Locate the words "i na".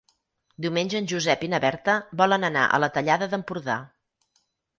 1.47-1.59